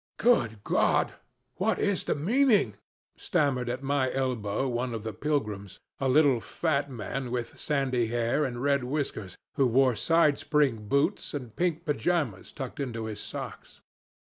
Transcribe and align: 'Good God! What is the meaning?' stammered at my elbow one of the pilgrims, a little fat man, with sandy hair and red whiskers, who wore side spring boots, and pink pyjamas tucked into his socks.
'Good 0.17 0.63
God! 0.63 1.13
What 1.57 1.77
is 1.77 2.05
the 2.05 2.15
meaning?' 2.15 2.73
stammered 3.17 3.69
at 3.69 3.83
my 3.83 4.11
elbow 4.11 4.67
one 4.67 4.95
of 4.95 5.03
the 5.03 5.13
pilgrims, 5.13 5.77
a 5.99 6.09
little 6.09 6.39
fat 6.39 6.89
man, 6.89 7.29
with 7.29 7.59
sandy 7.59 8.07
hair 8.07 8.43
and 8.43 8.63
red 8.63 8.83
whiskers, 8.83 9.37
who 9.57 9.67
wore 9.67 9.95
side 9.95 10.39
spring 10.39 10.87
boots, 10.87 11.35
and 11.35 11.55
pink 11.55 11.85
pyjamas 11.85 12.51
tucked 12.51 12.79
into 12.79 13.05
his 13.05 13.19
socks. 13.19 13.81